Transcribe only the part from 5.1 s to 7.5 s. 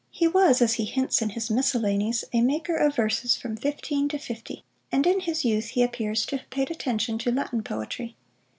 his youth he appears to have paid attention to